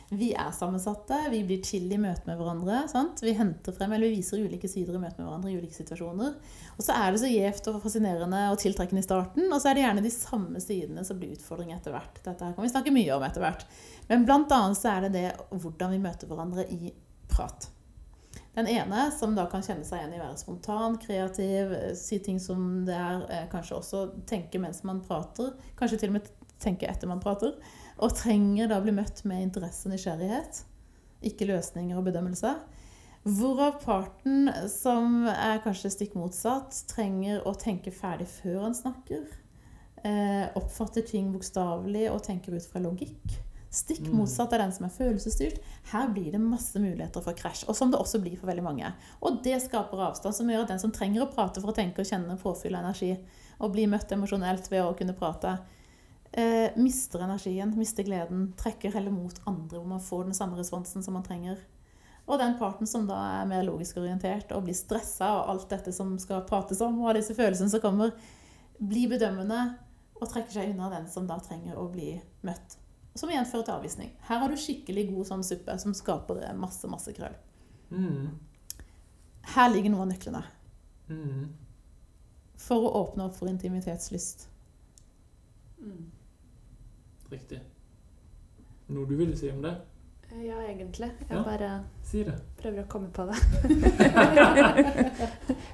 Vi 0.09 0.29
er 0.39 0.53
sammensatte, 0.55 1.17
vi 1.33 1.41
blir 1.43 1.59
til 1.65 1.89
i 1.91 1.97
møte 1.99 2.23
med 2.29 2.37
hverandre. 2.39 2.85
Sant? 2.87 3.19
Vi 3.19 3.33
henter 3.35 3.75
frem, 3.75 3.91
eller 3.91 4.07
vi 4.07 4.21
viser 4.21 4.39
ulike 4.39 4.69
sider 4.71 4.95
i 4.95 5.01
møte 5.01 5.19
med 5.19 5.27
hverandre 5.27 5.51
i 5.51 5.57
ulike 5.59 5.75
situasjoner. 5.75 6.37
Og 6.77 6.85
så 6.85 6.95
er 6.95 7.11
det 7.11 7.19
så 7.19 7.31
gjevt 7.31 7.67
og 7.73 7.81
fascinerende 7.83 8.45
og 8.53 8.59
tiltrekkende 8.61 9.03
i 9.03 9.07
starten, 9.07 9.49
og 9.51 9.59
så 9.59 9.71
er 9.71 9.75
det 9.75 9.83
gjerne 9.83 10.05
de 10.05 10.13
samme 10.15 10.61
sidene 10.63 11.03
som 11.07 11.19
blir 11.19 11.35
utfordring 11.35 11.73
etter 11.75 11.91
hvert. 11.91 12.21
Dette 12.21 12.39
her 12.39 12.55
kan 12.55 12.63
vi 12.63 12.71
snakke 12.71 12.93
mye 12.95 13.17
om 13.17 13.25
etter 13.27 13.43
hvert. 13.43 13.67
Men 14.07 14.23
blant 14.29 14.53
annet 14.55 14.79
så 14.79 14.93
er 14.93 15.07
det 15.07 15.15
det 15.17 15.25
hvordan 15.51 15.97
vi 15.97 16.03
møter 16.07 16.31
hverandre 16.31 16.69
i 16.71 16.93
prat. 17.27 17.67
Den 18.55 18.71
ene, 18.71 19.09
som 19.13 19.35
da 19.37 19.43
kan 19.51 19.61
kjenne 19.61 19.85
seg 19.85 19.99
igjen 19.99 20.15
i 20.15 20.21
å 20.21 20.23
være 20.23 20.39
spontan, 20.39 20.95
kreativ, 21.03 21.75
eh, 21.75 21.91
si 21.99 22.17
ting 22.23 22.39
som 22.41 22.85
det 22.87 22.95
er, 22.95 23.27
eh, 23.29 23.49
kanskje 23.51 23.75
også 23.75 24.05
tenke 24.25 24.57
mens 24.57 24.81
man 24.87 25.03
prater, 25.03 25.51
kanskje 25.77 25.99
til 25.99 26.09
og 26.09 26.17
med 26.17 26.31
tenke 26.57 26.87
etter 26.89 27.09
man 27.09 27.21
prater, 27.21 27.53
og 27.97 28.15
trenger 28.17 28.69
da 28.69 28.79
bli 28.83 28.93
møtt 28.95 29.23
med 29.25 29.47
interesse 29.47 29.87
og 29.87 29.95
nysgjerrighet, 29.95 30.61
ikke 31.27 31.47
løsninger 31.49 31.97
og 31.97 32.05
bedømmelser. 32.09 32.59
Hvorav 33.27 33.81
parten 33.83 34.47
som 34.71 35.25
er 35.27 35.59
kanskje 35.65 35.91
stikk 35.91 36.13
motsatt, 36.15 36.75
trenger 36.87 37.41
å 37.43 37.55
tenke 37.59 37.91
ferdig 37.91 38.29
før 38.31 38.61
han 38.67 38.77
snakker. 38.77 39.25
Eh, 40.05 40.45
oppfatter 40.55 41.03
ting 41.03 41.33
bokstavelig 41.33 42.05
og 42.13 42.21
tenker 42.23 42.55
ut 42.55 42.69
fra 42.69 42.79
logikk. 42.79 43.41
Stikk 43.69 44.05
Mm. 44.07 44.21
motsatt 44.21 44.53
av 44.53 44.59
den 44.59 44.71
som 44.71 44.85
er 44.85 44.93
følelsesstyrt. 44.95 45.59
Her 45.91 46.07
blir 46.07 46.31
det 46.31 46.39
masse 46.39 46.79
muligheter 46.79 47.21
for 47.21 47.33
krasj, 47.33 47.65
og 47.67 47.75
som 47.75 47.91
det 47.91 47.99
også 47.99 48.21
blir 48.21 48.37
for 48.37 48.47
veldig 48.47 48.63
mange. 48.63 48.93
Og 49.21 49.43
det 49.43 49.61
skaper 49.61 49.97
avstand, 49.97 50.33
som 50.33 50.47
gjør 50.47 50.61
at 50.61 50.69
den 50.69 50.79
som 50.79 50.91
trenger 50.91 51.25
å 51.25 51.33
prate 51.33 51.59
for 51.59 51.71
å 51.71 51.75
tenke 51.75 51.99
og 51.99 52.05
kjenne 52.05 52.39
påfyll 52.39 52.75
av 52.75 52.85
energi, 52.85 53.17
og 53.59 53.73
bli 53.73 53.85
møtt 53.85 54.11
emosjonelt 54.11 54.71
ved 54.71 54.83
å 54.85 54.95
kunne 54.95 55.17
prate, 55.17 55.59
eh, 56.37 56.69
mister 56.77 57.23
energien, 57.25 57.73
mister 57.77 58.05
gleden, 58.07 58.51
trekker 58.59 58.93
heller 58.93 59.13
mot 59.13 59.41
andre 59.49 59.79
hvor 59.79 59.89
man 59.89 60.03
får 60.03 60.29
den 60.29 60.37
samme 60.37 60.59
responsen 60.59 61.03
som 61.05 61.17
man 61.17 61.25
trenger. 61.25 61.59
Og 62.27 62.39
den 62.41 62.57
parten 62.59 62.87
som 62.89 63.05
da 63.07 63.17
er 63.39 63.47
mer 63.47 63.63
logisk 63.63 63.97
orientert 64.01 64.51
og 64.51 64.65
blir 64.65 64.75
stressa 64.75 65.29
og 65.37 65.51
alt 65.53 65.69
dette 65.71 65.93
som 65.95 66.17
skal 66.19 66.43
prates 66.47 66.81
om, 66.83 66.99
og 67.01 67.15
disse 67.15 67.35
følelsene 67.37 67.71
som 67.71 67.83
kommer, 67.83 68.11
blir 68.77 69.07
bedømmende 69.13 69.61
og 70.17 70.27
trekker 70.27 70.57
seg 70.57 70.73
unna 70.73 70.89
den 70.91 71.07
som 71.09 71.27
da 71.29 71.37
trenger 71.39 71.77
å 71.79 71.87
bli 71.93 72.17
møtt. 72.45 72.75
Som 73.17 73.31
igjen 73.31 73.47
fører 73.49 73.65
til 73.69 73.77
avvisning. 73.77 74.11
Her 74.27 74.43
har 74.43 74.51
du 74.51 74.59
skikkelig 74.59 75.07
god 75.11 75.29
sånn 75.29 75.45
suppe 75.45 75.77
som 75.81 75.95
skaper 75.97 76.43
masse, 76.59 76.85
masse 76.91 77.13
krøll. 77.17 77.33
Mm. 77.89 78.35
Her 79.55 79.71
ligger 79.73 79.93
noe 79.93 80.05
av 80.05 80.11
nøklene 80.11 80.43
Mm. 81.07 81.53
for 82.59 82.83
å 82.83 82.89
åpne 82.99 83.29
opp 83.29 83.35
for 83.37 83.47
intimitetslyst. 83.47 84.49
Mm. 85.79 86.11
Riktig. 87.31 87.59
Noe 88.89 89.05
du 89.09 89.15
ville 89.19 89.35
si 89.37 89.49
om 89.51 89.61
det? 89.61 89.75
Ja, 90.43 90.55
egentlig. 90.67 91.09
Jeg 91.29 91.37
Ja. 91.37 91.43
bare 91.43 91.83
Si 92.03 92.23
det. 92.23 92.33
prøver 92.61 92.83
å 92.83 92.87
komme 92.87 93.07
på 93.11 93.25
det. 93.27 93.37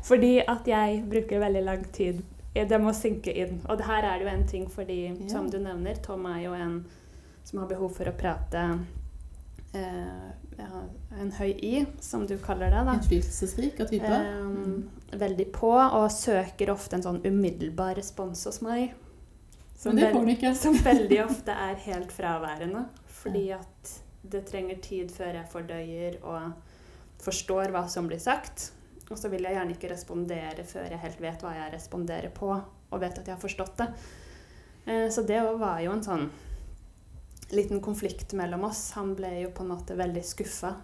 fordi 0.08 0.40
at 0.48 0.68
jeg 0.68 1.04
bruker 1.10 1.40
veldig 1.40 1.64
lang 1.66 1.86
tid 1.94 2.22
Det 2.54 2.78
må 2.82 2.92
synke 2.94 3.34
inn. 3.34 3.62
Og 3.70 3.82
her 3.82 4.04
er 4.06 4.20
det 4.20 4.28
jo 4.28 4.34
en 4.36 4.48
ting 4.48 4.68
fordi, 4.70 5.06
Ja. 5.08 5.28
som 5.30 5.50
du 5.50 5.58
nevner, 5.60 5.96
Tom 6.04 6.26
er 6.26 6.42
jo 6.44 6.54
en 6.54 6.86
som 7.44 7.60
har 7.60 7.68
behov 7.68 7.92
for 7.96 8.06
å 8.06 8.14
prate 8.18 8.80
eh, 9.74 10.32
ja, 10.60 10.82
En 11.20 11.32
høy 11.32 11.50
I, 11.64 11.86
som 12.00 12.28
du 12.28 12.38
kaller 12.38 12.70
det. 12.70 12.86
da. 12.86 12.94
Innflytelsesrik 12.94 13.80
av 13.82 13.88
type. 13.90 14.06
mm. 14.06 14.90
veldig 15.18 15.52
på, 15.52 15.72
og 15.74 16.12
søker 16.12 16.70
ofte 16.70 16.94
en 16.96 17.02
sånn 17.04 17.22
umiddelbar 17.26 17.96
respons 17.98 18.46
hos 18.46 18.62
meg. 18.62 18.94
Ikke. 19.84 20.54
som 20.64 20.78
veldig 20.86 21.20
ofte 21.26 21.52
er 21.52 21.82
helt 21.88 22.12
fraværende. 22.16 22.86
Fordi 23.22 23.50
at 23.56 23.92
det 24.24 24.46
trenger 24.48 24.80
tid 24.84 25.12
før 25.12 25.40
jeg 25.40 25.52
fordøyer 25.52 26.18
og 26.24 26.54
forstår 27.24 27.74
hva 27.74 27.86
som 27.92 28.08
blir 28.08 28.22
sagt. 28.24 28.72
Og 29.12 29.18
så 29.20 29.30
vil 29.32 29.44
jeg 29.44 29.58
gjerne 29.58 29.76
ikke 29.76 29.92
respondere 29.92 30.64
før 30.68 30.88
jeg 30.90 31.04
helt 31.04 31.22
vet 31.22 31.44
hva 31.44 31.52
jeg 31.58 31.74
responderer 31.74 32.32
på, 32.34 32.50
og 32.54 33.02
vet 33.02 33.20
at 33.20 33.28
jeg 33.28 33.36
har 33.36 33.42
forstått 33.42 33.76
det. 33.82 33.90
Eh, 34.86 35.10
Så 35.12 35.26
det 35.28 35.42
var 35.60 35.82
jo 35.84 35.92
en 35.92 36.04
sånn 36.04 36.30
liten 37.54 37.82
konflikt 37.84 38.34
mellom 38.34 38.64
oss. 38.64 38.92
Han 38.98 39.14
ble 39.16 39.36
jo 39.44 39.52
på 39.54 39.64
en 39.64 39.74
måte 39.76 39.98
veldig 40.00 40.24
skuffa. 40.26 40.76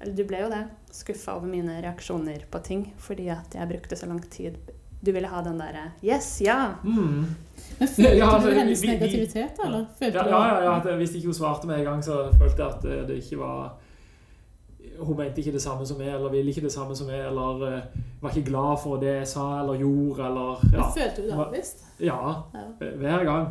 Eller 0.00 0.14
du 0.14 0.24
ble 0.28 0.44
jo 0.44 0.52
det. 0.52 0.62
Skuffa 0.92 1.36
over 1.38 1.48
mine 1.50 1.80
reaksjoner 1.82 2.46
på 2.50 2.60
ting 2.64 2.86
fordi 3.00 3.30
at 3.32 3.56
jeg 3.56 3.70
brukte 3.70 3.96
så 3.96 4.08
lang 4.10 4.20
tid. 4.30 4.58
Du 5.04 5.12
ville 5.12 5.28
ha 5.28 5.42
den 5.42 5.58
derre 5.60 5.90
Yes, 6.04 6.40
ja! 6.44 6.74
Mm. 6.84 7.24
Men 7.78 7.88
følte 7.88 8.16
Ja, 8.16 8.34
altså, 8.34 8.50
du 8.50 8.54
hennes 8.54 8.82
vi- 8.82 8.86
vi- 8.86 8.92
negativitet, 8.94 9.56
da? 9.58 9.66
Eller? 9.68 9.84
Følte 9.98 10.18
Ja, 10.18 10.26
ja, 10.28 10.54
ja, 10.54 10.62
ja, 10.64 10.76
at 10.90 10.96
Hvis 10.96 11.14
ikke 11.14 11.26
hun 11.26 11.34
svarte 11.34 11.66
med 11.66 11.78
en 11.78 11.84
gang, 11.84 12.04
så 12.04 12.28
følte 12.38 12.62
jeg 12.62 12.66
at 12.74 12.84
eh, 12.84 13.08
det 13.08 13.16
ikke 13.24 13.38
var 13.38 13.74
Hun 15.00 15.16
mente 15.16 15.38
ikke 15.40 15.52
det 15.52 15.62
samme 15.62 15.86
som 15.86 15.98
meg, 15.98 16.06
eller 16.14 16.30
ville 16.30 16.48
ikke 16.50 16.60
det 16.62 16.72
samme 16.72 16.94
som 16.96 17.06
meg, 17.06 17.18
eller 17.26 17.66
eh, 17.76 17.80
var 18.22 18.30
ikke 18.30 18.46
glad 18.50 18.76
for 18.82 18.96
det 19.02 19.14
jeg 19.16 19.26
sa 19.28 19.46
eller 19.60 19.74
gjorde, 19.80 20.26
eller 20.26 20.60
Ja, 20.72 20.82
Følte 20.90 21.22
du 21.22 21.26
det 21.26 21.32
avvist? 21.46 21.84
ja 22.00 22.18
Ja. 22.54 22.86
hver 22.96 23.24
gang. 23.24 23.48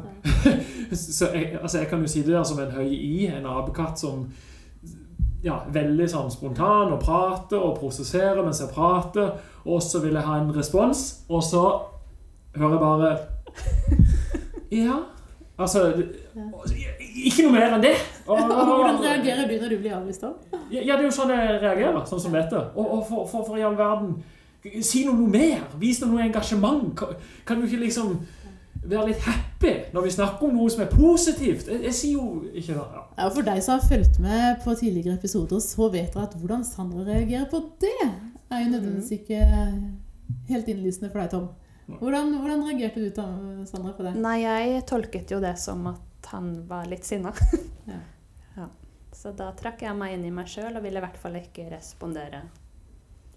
så 0.94 1.28
jeg, 1.34 1.58
altså 1.62 1.78
jeg 1.80 1.88
kan 1.88 2.00
jo 2.02 2.08
sitte 2.08 2.32
der 2.32 2.44
som 2.44 2.60
en 2.60 2.72
høy 2.72 2.88
i, 2.88 3.26
en 3.28 3.46
apekatt 3.46 4.00
som 4.00 4.28
ja, 5.44 5.60
veldig 5.76 6.08
sånn 6.08 6.32
spontan 6.32 6.94
og 6.96 7.02
prater 7.04 7.60
og 7.60 7.78
prosesserer 7.82 8.44
mens 8.46 8.62
jeg 8.64 8.72
prater, 8.74 9.34
og 9.68 9.82
så 9.84 10.00
vil 10.04 10.16
jeg 10.16 10.28
ha 10.28 10.38
en 10.40 10.54
respons, 10.56 11.02
og 11.30 11.44
så 11.44 11.64
hører 12.56 12.78
jeg 12.78 12.84
bare 12.84 13.18
Ja. 14.84 15.02
Altså 15.58 15.84
Ikke 15.94 17.44
noe 17.46 17.54
mer 17.54 17.76
enn 17.76 17.84
det. 17.84 17.94
Og, 18.26 18.40
hvordan 18.70 19.02
reagerer 19.04 19.46
du 19.50 19.60
når 19.62 19.76
du 19.76 19.82
blir 19.84 19.98
avvist? 20.00 20.24
da? 20.24 20.62
ja, 20.72 20.96
det 20.96 21.04
er 21.04 21.10
jo 21.10 21.14
sånn 21.14 21.34
jeg 21.34 21.60
reagerer, 21.62 22.00
sånn 22.10 22.24
som 22.24 22.34
dette. 22.34 22.62
Og, 22.74 22.88
og 22.98 23.04
for, 23.10 23.28
for, 23.30 23.46
for 23.52 23.60
i 23.60 23.66
all 23.66 23.78
verden 23.78 24.16
Si 24.64 25.02
noe, 25.04 25.18
noe 25.20 25.28
mer. 25.28 25.66
Vis 25.76 25.98
noe, 26.00 26.14
noe 26.14 26.24
engasjement. 26.24 26.86
Kan, 26.96 27.18
kan 27.44 27.60
du 27.60 27.66
ikke 27.68 27.82
liksom 27.82 28.14
være 28.90 29.08
litt 29.10 29.24
happy 29.24 29.74
når 29.94 30.06
vi 30.06 30.12
snakker 30.16 30.48
om 30.48 30.56
noe 30.58 30.72
som 30.74 30.84
er 30.86 30.92
positivt? 30.92 31.68
Jeg, 31.72 31.82
jeg 31.88 31.98
sier 31.98 32.14
jo 32.18 32.44
ikke 32.52 32.76
det. 32.76 32.86
Ja. 32.98 33.04
Ja, 33.18 33.28
For 33.34 33.48
deg 33.48 33.64
som 33.64 33.78
har 33.78 33.88
fulgt 33.88 34.20
med 34.24 34.62
på 34.64 34.76
tidligere 34.80 35.18
episoder, 35.20 35.62
så 35.64 35.90
vet 35.94 36.14
dere 36.16 36.28
at 36.28 36.38
hvordan 36.40 36.64
Sandra 36.68 37.06
reagerer 37.08 37.50
på 37.52 37.62
det, 37.84 37.94
er 38.54 38.64
jo 38.64 38.72
nødvendigvis 38.74 39.12
ikke 39.20 39.40
helt 40.50 40.72
innlysende 40.72 41.12
for 41.14 41.24
deg, 41.24 41.32
Tom. 41.34 41.52
Hvordan, 42.00 42.34
hvordan 42.40 42.64
reagerte 42.68 43.04
du, 43.04 43.10
Tom, 43.16 43.64
Sandra, 43.68 43.92
på 43.98 44.06
det? 44.08 44.16
Nei, 44.24 44.38
jeg 44.44 44.84
tolket 44.88 45.32
jo 45.36 45.40
det 45.44 45.56
som 45.60 45.84
at 45.92 46.30
han 46.32 46.56
var 46.70 46.90
litt 46.90 47.08
sinna. 47.08 47.34
Ja. 47.84 47.98
Ja. 48.56 48.68
Så 49.12 49.34
da 49.36 49.50
trakk 49.60 49.82
jeg 49.84 49.92
meg 49.98 50.14
inn 50.16 50.24
i 50.24 50.32
meg 50.32 50.48
sjøl 50.48 50.78
og 50.78 50.86
ville 50.86 51.02
i 51.02 51.04
hvert 51.04 51.18
fall 51.20 51.36
ikke 51.36 51.66
respondere. 51.74 52.46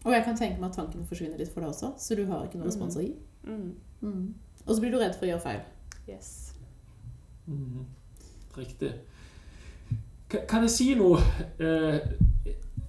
Og 0.06 0.12
jeg 0.14 0.22
kan 0.22 0.36
tenke 0.38 0.60
meg 0.60 0.70
at 0.70 0.76
tanken 0.78 1.06
forsvinner 1.08 1.40
litt 1.40 1.50
for 1.50 1.64
deg 1.64 1.72
også, 1.72 1.88
så 1.98 2.14
du 2.14 2.22
har 2.30 2.44
ikke 2.46 2.60
noen 2.60 2.68
respons 2.70 2.98
å 3.00 3.02
gi. 3.02 3.16
Mm. 3.42 3.72
Mm. 4.06 4.20
Og 4.66 4.74
så 4.74 4.80
blir 4.80 4.90
du 4.92 4.98
redd 4.98 5.14
for 5.14 5.26
å 5.26 5.30
gjøre 5.30 5.44
feil. 5.44 5.60
Yes. 6.10 6.54
Mhm. 7.46 7.86
Riktig. 8.56 8.92
K 10.28 10.38
Kan 10.48 10.62
jeg 10.62 10.70
si 10.70 10.94
noe 10.98 11.20
eh, 11.62 12.00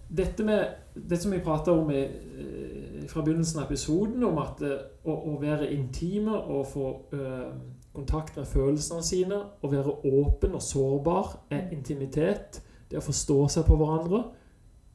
Dette 0.07 0.43
med 0.43 0.63
det 0.95 1.19
som 1.21 1.31
vi 1.31 1.39
prata 1.43 1.71
om 1.71 1.89
i, 1.91 2.03
eh, 2.03 3.07
fra 3.07 3.21
begynnelsen 3.21 3.59
av 3.59 3.65
episoden, 3.67 4.23
om 4.23 4.37
at 4.41 4.61
eh, 4.61 4.77
å, 5.03 5.13
å 5.13 5.33
være 5.41 5.67
intime 5.75 6.33
og 6.37 6.63
få 6.71 6.87
eh, 7.13 7.51
kontakt 7.93 8.37
med 8.37 8.47
følelsene 8.47 9.03
sine, 9.03 9.41
å 9.61 9.69
være 9.71 9.97
åpen 10.07 10.55
og 10.55 10.63
sårbar, 10.63 11.35
er 11.51 11.69
intimitet. 11.75 12.61
Det 12.89 12.97
å 12.97 13.03
forstå 13.03 13.37
seg 13.51 13.67
på 13.67 13.77
hverandre 13.77 14.23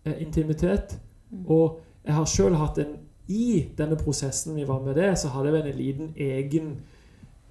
er 0.09 0.19
intimitet. 0.25 0.97
Mm. 1.31 1.45
Og 1.47 1.81
jeg 2.03 2.17
har 2.17 2.31
sjøl 2.31 2.59
hatt 2.59 2.81
en 2.83 2.97
I 3.29 3.69
denne 3.79 3.97
prosessen 3.97 4.57
vi 4.57 4.65
var 4.69 4.81
med 4.83 4.95
det, 4.95 5.19
så 5.19 5.29
hadde 5.29 5.53
jeg 5.53 5.67
en 5.67 5.79
liten 5.79 6.15
egen 6.17 6.71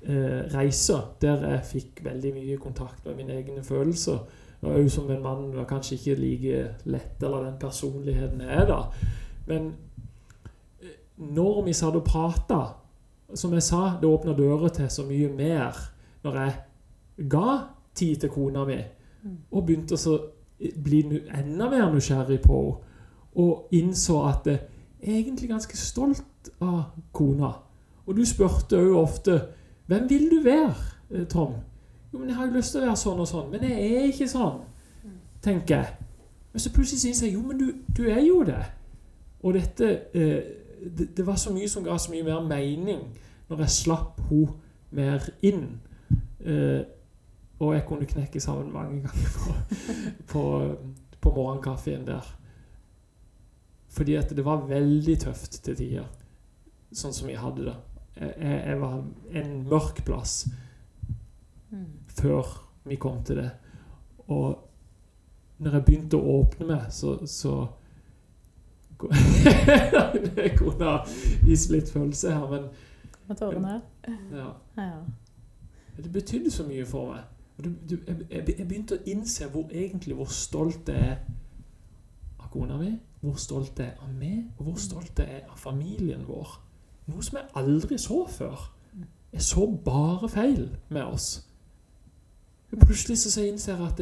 eh, 0.04 0.42
reise 0.54 0.98
der 1.22 1.46
jeg 1.50 1.66
fikk 1.66 2.04
veldig 2.06 2.34
mye 2.34 2.58
kontakt 2.58 3.06
med 3.06 3.16
mine 3.16 3.38
egne 3.40 3.64
følelser. 3.64 4.20
Og 4.62 4.76
òg 4.78 4.90
som 4.94 5.10
en 5.12 5.24
mann 5.24 5.56
var 5.56 5.66
kanskje 5.66 5.96
ikke 5.96 6.20
like 6.20 6.66
lett, 6.86 7.24
eller 7.24 7.46
den 7.46 7.60
personligheten 7.60 8.42
jeg 8.42 8.58
er 8.62 8.66
da. 8.70 8.82
Men 9.48 9.72
eh, 10.82 10.98
når 11.18 11.64
vi 11.66 11.74
satt 11.74 11.96
og 11.96 12.04
prata, 12.06 12.62
som 13.34 13.54
jeg 13.54 13.64
sa, 13.64 13.98
det 14.02 14.10
åpna 14.10 14.34
dører 14.38 14.70
til 14.70 14.90
så 14.90 15.06
mye 15.08 15.30
mer 15.34 15.78
når 16.24 16.36
jeg 16.38 16.54
ga 17.30 17.60
tid 17.96 18.16
til 18.16 18.30
kona 18.30 18.66
mi, 18.66 18.82
Mm. 19.24 19.38
og 19.52 19.66
begynte 19.68 19.94
å 20.10 20.16
bli 20.84 21.02
enda 21.30 21.70
mer 21.70 21.92
nysgjerrig 21.94 22.40
på 22.42 22.62
henne. 22.62 22.88
Og 23.36 23.68
innså 23.72 24.16
at 24.28 24.48
jeg 24.50 24.56
er 24.56 24.64
egentlig 25.04 25.50
ganske 25.50 25.78
stolt 25.78 26.52
av 26.62 26.84
kona. 27.14 27.52
Og 28.06 28.16
du 28.18 28.24
spurte 28.26 28.80
òg 28.80 28.96
ofte 28.98 29.42
hvem 29.88 30.10
vil 30.10 30.30
du 30.32 30.40
være, 30.44 30.76
eh, 31.12 31.28
Tom? 31.28 31.54
Jo, 32.14 32.20
men 32.20 32.28
jeg 32.28 32.36
har 32.36 32.48
jo 32.48 32.54
lyst 32.54 32.72
til 32.72 32.82
å 32.82 32.86
være 32.86 33.00
sånn 33.00 33.20
og 33.20 33.28
sånn, 33.28 33.52
men 33.52 33.64
jeg 33.64 33.92
er 33.92 34.08
ikke 34.08 34.28
sånn, 34.28 34.62
tenker 35.42 35.76
jeg. 35.76 36.08
Men 36.52 36.60
så 36.60 36.72
plutselig 36.76 37.00
syns 37.00 37.22
jeg 37.24 37.34
jo, 37.34 37.42
men 37.42 37.60
du, 37.60 37.74
du 37.98 38.04
er 38.10 38.20
jo 38.26 38.42
det. 38.44 38.64
Og 39.42 39.54
dette 39.54 39.92
eh, 40.14 40.42
det, 40.98 41.18
det 41.18 41.26
var 41.28 41.36
så 41.36 41.54
mye 41.54 41.70
som 41.70 41.84
ga 41.84 41.98
så 41.98 42.12
mye 42.12 42.26
mer 42.26 42.42
mening 42.48 43.04
når 43.50 43.66
jeg 43.66 43.70
slapp 43.76 44.22
henne 44.30 44.58
mer 44.92 45.28
inn. 45.46 45.80
Eh, 46.44 46.82
og 47.62 47.76
jeg 47.76 47.86
kunne 47.88 48.06
knekke 48.10 48.40
sammen 48.42 48.74
mange 48.74 49.02
ganger 49.06 49.30
på, 49.38 49.54
på, 50.28 50.44
på 51.22 51.34
morgenkaffen 51.36 52.08
der. 52.08 52.26
Fordi 53.92 54.16
at 54.16 54.30
det 54.36 54.46
var 54.46 54.66
veldig 54.70 55.18
tøft 55.20 55.58
til 55.66 55.76
tider, 55.76 56.06
sånn 56.96 57.14
som 57.14 57.28
vi 57.28 57.36
hadde 57.40 57.66
det. 57.68 57.76
Jeg, 58.22 58.36
jeg 58.68 58.78
var 58.82 58.98
en 59.42 59.56
mørk 59.70 60.04
plass 60.08 60.46
Mm. 61.72 61.86
før 62.20 62.48
vi 62.84 62.96
kom 63.00 63.22
til 63.24 63.38
det. 63.40 63.50
Og 64.28 64.58
når 65.64 65.72
jeg 65.78 65.86
begynte 65.86 66.18
å 66.20 66.34
åpne 66.42 66.66
meg, 66.68 66.90
så, 66.92 67.14
så 67.26 67.54
Jeg 70.38 70.58
kunne 70.58 70.86
ha 70.86 70.98
vist 71.46 71.72
litt 71.72 71.90
følelse 71.90 72.32
her, 72.36 72.50
men 72.52 72.68
ja. 74.36 74.50
Ja. 74.78 75.00
Det 76.04 76.12
betydde 76.12 76.52
så 76.52 76.64
mye 76.68 76.86
for 76.86 77.14
meg. 77.14 77.24
Jeg, 78.32 78.68
begynte 78.68 78.98
å 79.00 79.04
innse 79.06 79.48
hvor 79.54 79.72
egentlig 79.72 80.16
hvor 80.18 80.30
stolt 80.34 80.90
jeg 80.92 80.98
er 81.14 81.18
kona 82.52 82.78
mi, 82.78 82.92
hvor 83.22 83.38
stolt 83.40 83.80
jeg 83.80 83.94
er 83.94 84.04
av 84.04 84.12
meg, 84.18 84.52
og 84.58 84.68
hvor 84.68 84.80
stolt 84.82 85.20
jeg 85.20 85.42
er 85.42 85.48
av 85.50 85.58
familien 85.60 86.26
vår. 86.28 86.58
Noe 87.12 87.24
som 87.24 87.40
jeg 87.40 87.52
aldri 87.60 87.98
så 88.02 88.26
før. 88.30 88.68
Jeg 89.32 89.42
så 89.42 89.66
bare 89.86 90.30
feil 90.30 90.66
med 90.90 91.04
oss. 91.04 91.30
Og 92.72 92.84
plutselig 92.86 93.18
så 93.20 93.42
innser 93.44 93.76
jeg 93.76 93.88
at 93.88 94.00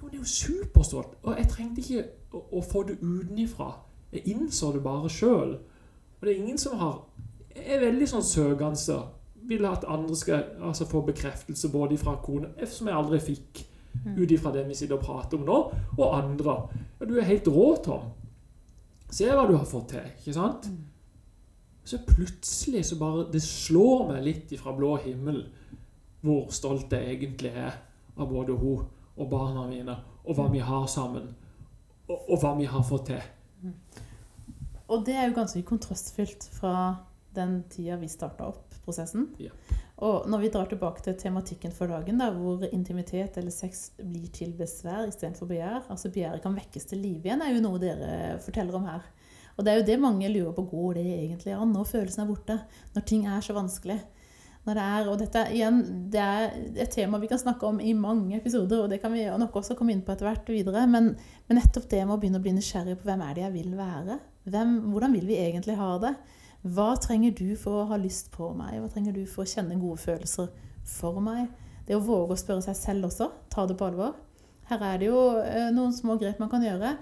jo, 0.00 0.08
det 0.08 0.14
er 0.14 0.18
jo 0.18 0.24
superstolt, 0.24 1.16
og 1.22 1.38
jeg 1.38 1.48
trengte 1.48 1.80
ikke 1.80 2.04
å, 2.32 2.42
å 2.58 2.62
få 2.66 2.82
det 2.88 2.98
utenifra. 3.02 3.70
Jeg 4.12 4.34
innså 4.34 4.72
det 4.72 4.82
bare 4.84 5.10
sjøl. 5.12 5.56
Og 6.18 6.26
det 6.26 6.32
er 6.32 6.40
ingen 6.40 6.58
som 6.58 6.78
har 6.78 7.04
Jeg 7.52 7.76
er 7.76 7.80
veldig 7.84 8.06
sånn 8.08 8.24
søkende. 8.24 9.02
vil 9.44 9.64
at 9.66 9.84
andre 9.88 10.16
skal 10.16 10.44
altså, 10.62 10.86
få 10.86 11.00
bekreftelse 11.00 11.68
både 11.68 11.98
fra 11.98 12.14
kona, 12.22 12.48
som 12.66 12.86
jeg 12.88 12.96
aldri 12.96 13.18
fikk. 13.20 13.66
Ut 14.04 14.30
ifra 14.30 14.52
det 14.54 14.64
vi 14.68 14.76
sitter 14.76 14.98
og 14.98 15.04
prater 15.04 15.38
om 15.38 15.46
nå, 15.46 15.58
og 15.98 16.16
andre. 16.16 16.56
Ja, 16.98 17.06
du 17.08 17.14
er 17.18 17.28
helt 17.28 17.48
rå, 17.48 17.68
Tom. 17.84 18.10
Se 19.12 19.28
hva 19.28 19.44
du 19.48 19.54
har 19.56 19.68
fått 19.68 19.92
til, 19.92 20.08
ikke 20.18 20.34
sant? 20.36 20.68
Mm. 20.72 20.80
Så 21.84 21.98
plutselig 22.06 22.84
så 22.86 22.96
bare 22.96 23.24
Det 23.32 23.40
slår 23.42 24.04
meg 24.12 24.22
litt 24.22 24.52
ifra 24.54 24.70
blå 24.76 24.94
himmel 25.02 25.40
hvor 26.22 26.52
stolt 26.54 26.92
jeg 26.94 27.16
egentlig 27.16 27.50
er 27.50 27.74
av 28.14 28.28
både 28.30 28.54
hun 28.54 28.84
og 29.18 29.28
barna 29.28 29.64
mine, 29.66 29.96
og 30.22 30.36
hva 30.38 30.46
vi 30.52 30.60
har 30.62 30.86
sammen, 30.88 31.26
og, 32.06 32.28
og 32.30 32.38
hva 32.40 32.52
vi 32.56 32.68
har 32.70 32.84
fått 32.86 33.10
til. 33.10 33.24
Og 34.86 35.02
det 35.06 35.16
er 35.18 35.26
jo 35.26 35.34
ganske 35.36 35.62
kontrastfylt 35.66 36.46
fra 36.54 36.74
den 37.36 37.62
tida 37.72 37.96
vi 38.00 38.10
starta 38.10 38.48
opp 38.52 38.76
prosessen. 38.84 39.28
Ja. 39.42 39.52
Og 40.02 40.26
når 40.30 40.42
vi 40.42 40.50
drar 40.50 40.70
tilbake 40.70 41.04
til 41.04 41.14
tematikken 41.18 41.74
for 41.74 41.90
dagen, 41.92 42.18
da, 42.18 42.30
hvor 42.34 42.64
intimitet 42.72 43.36
eller 43.38 43.54
sex 43.54 43.90
blir 44.00 44.30
til 44.34 44.54
besvær 44.58 45.06
istedenfor 45.06 45.50
begjær, 45.50 45.84
altså 45.92 46.10
begjæret 46.10 46.42
kan 46.42 46.56
vekkes 46.58 46.90
til 46.90 47.04
liv 47.04 47.22
igjen, 47.22 47.44
er 47.44 47.54
jo 47.54 47.62
noe 47.62 47.82
dere 47.82 48.40
forteller 48.42 48.78
om 48.78 48.88
her. 48.90 49.06
Og 49.56 49.64
det 49.64 49.72
er 49.72 49.78
jo 49.78 49.86
det 49.90 50.00
mange 50.00 50.30
lurer 50.32 50.54
på. 50.56 50.64
Går 50.72 50.98
det 50.98 51.06
egentlig 51.12 51.54
an 51.54 51.74
når 51.74 51.90
følelsen 51.90 52.24
er 52.24 52.32
borte? 52.32 52.58
Når 52.96 53.06
ting 53.06 53.28
er 53.28 53.44
så 53.44 53.54
vanskelig? 53.54 54.00
Når 54.62 54.78
det 54.78 54.82
er, 54.96 55.08
og 55.10 55.16
dette 55.18 55.40
igjen, 55.50 55.80
det 56.12 56.22
er 56.22 56.52
et 56.84 56.92
tema 56.94 57.18
vi 57.18 57.28
kan 57.30 57.40
snakke 57.40 57.66
om 57.66 57.80
i 57.82 57.92
mange 57.98 58.36
episoder, 58.38 58.84
og 58.84 58.92
det 58.92 59.00
kan 59.02 59.10
vi 59.14 59.24
nok 59.26 59.56
også 59.58 59.74
komme 59.78 59.94
inn 59.94 60.04
på 60.06 60.14
etter 60.14 60.28
hvert 60.28 60.52
videre. 60.54 60.84
Men, 60.90 61.12
men 61.48 61.58
nettopp 61.58 61.88
det 61.90 62.04
med 62.04 62.14
å 62.14 62.20
begynne 62.22 62.38
å 62.38 62.44
bli 62.44 62.54
nysgjerrig 62.54 62.94
på 63.00 63.08
hvem 63.10 63.24
er 63.26 63.34
det 63.36 63.44
jeg 63.46 63.54
vil 63.56 63.74
være? 63.78 64.20
Hvem, 64.54 64.76
hvordan 64.92 65.18
vil 65.18 65.26
vi 65.30 65.40
egentlig 65.42 65.78
ha 65.78 65.90
det? 66.02 66.14
Hva 66.62 66.92
trenger 67.02 67.34
du 67.34 67.56
for 67.58 67.80
å 67.80 67.88
ha 67.90 67.98
lyst 67.98 68.30
på 68.34 68.52
meg? 68.54 68.76
Hva 68.78 68.90
trenger 68.92 69.16
du 69.16 69.24
for 69.26 69.42
å 69.42 69.50
kjenne 69.50 69.80
gode 69.80 69.98
følelser 69.98 70.52
for 70.86 71.18
meg? 71.22 71.48
Det 71.88 71.96
å 71.98 72.04
våge 72.04 72.36
å 72.36 72.38
spørre 72.38 72.62
seg 72.62 72.78
selv 72.78 73.08
også, 73.08 73.32
ta 73.50 73.66
det 73.66 73.74
på 73.78 73.88
alvor. 73.88 74.14
Her 74.70 74.84
er 74.92 75.00
det 75.00 75.08
jo 75.08 75.22
eh, 75.42 75.72
noen 75.74 75.94
små 75.94 76.14
grep 76.20 76.38
man 76.38 76.50
kan 76.52 76.62
gjøre 76.62 76.94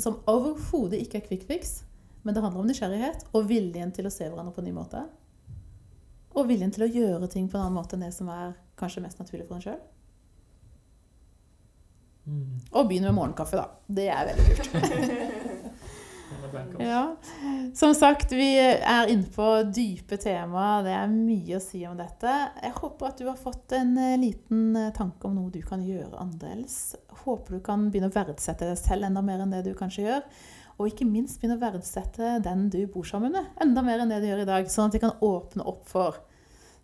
som 0.00 0.20
overhodet 0.30 1.00
ikke 1.02 1.18
er 1.18 1.26
quick 1.26 1.42
fix, 1.48 1.80
men 2.22 2.36
det 2.36 2.44
handler 2.44 2.62
om 2.62 2.68
nysgjerrighet 2.70 3.26
og 3.34 3.48
viljen 3.50 3.90
til 3.96 4.06
å 4.06 4.12
se 4.14 4.28
hverandre 4.28 4.54
på 4.54 4.62
en 4.62 4.70
ny 4.70 4.74
måte. 4.76 5.02
Og 6.38 6.46
viljen 6.46 6.70
til 6.70 6.86
å 6.86 6.90
gjøre 6.90 7.28
ting 7.32 7.50
på 7.50 7.58
en 7.58 7.66
annen 7.66 7.80
måte 7.80 7.98
enn 7.98 8.06
det 8.06 8.12
som 8.14 8.30
er 8.30 8.54
kanskje 8.78 9.02
mest 9.02 9.18
naturlig 9.18 9.48
for 9.48 9.58
en 9.58 9.66
sjøl. 9.66 9.80
Og 12.70 12.86
begynn 12.86 13.08
med 13.08 13.16
morgenkaffe, 13.16 13.58
da. 13.58 13.66
Det 13.90 14.06
er 14.14 14.30
veldig 14.30 14.56
kult. 14.60 15.26
Ja. 16.82 17.16
Som 17.76 17.94
sagt, 17.94 18.32
vi 18.32 18.48
er 18.58 19.10
inne 19.12 19.28
på 19.34 19.48
dype 19.70 20.18
tema. 20.20 20.80
Det 20.86 20.94
er 20.96 21.10
mye 21.12 21.58
å 21.58 21.62
si 21.62 21.82
om 21.88 21.98
dette. 21.98 22.32
Jeg 22.62 22.76
håper 22.78 23.10
at 23.10 23.20
du 23.20 23.28
har 23.28 23.38
fått 23.40 23.74
en 23.78 23.92
eh, 24.00 24.16
liten 24.20 24.76
eh, 24.78 24.92
tanke 24.96 25.28
om 25.28 25.36
noe 25.38 25.52
du 25.54 25.60
kan 25.66 25.82
gjøre 25.84 26.18
annerledes. 26.22 26.96
Håper 27.24 27.58
du 27.58 27.60
kan 27.66 27.88
begynne 27.90 28.10
å 28.10 28.16
verdsette 28.16 28.68
deg 28.68 28.80
selv 28.80 29.08
enda 29.08 29.22
mer 29.24 29.44
enn 29.44 29.54
det 29.54 29.62
du 29.68 29.74
kanskje 29.78 30.06
gjør. 30.06 30.24
Og 30.80 30.88
ikke 30.88 31.08
minst 31.08 31.40
begynne 31.40 31.58
å 31.58 31.62
verdsette 31.62 32.38
den 32.44 32.68
du 32.72 32.80
bor 32.90 33.04
sammen 33.04 33.34
med, 33.36 33.52
enda 33.60 33.84
mer 33.84 34.00
enn 34.00 34.12
det 34.12 34.22
du 34.22 34.30
gjør 34.30 34.46
i 34.46 34.48
dag. 34.48 34.70
Sånn 34.72 34.88
at 34.88 34.96
de 34.96 35.02
kan 35.02 35.18
åpne 35.20 35.66
opp 35.68 35.84
for 35.90 36.22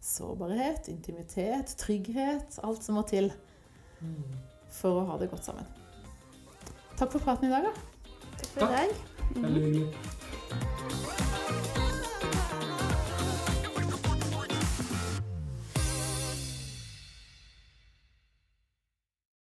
sårbarhet, 0.04 0.90
intimitet, 0.92 1.72
trygghet. 1.80 2.60
Alt 2.62 2.84
som 2.84 3.00
må 3.00 3.06
til 3.08 3.32
for 4.76 5.00
å 5.00 5.06
ha 5.08 5.18
det 5.20 5.30
godt 5.32 5.48
sammen. 5.48 5.68
Takk 6.96 7.12
for 7.12 7.24
praten 7.24 7.48
i 7.48 7.52
dag, 7.52 7.68
da. 7.68 7.95
Так. 8.54 8.90
Угу. 9.36 9.92